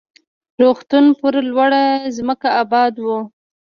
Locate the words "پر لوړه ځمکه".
1.19-2.49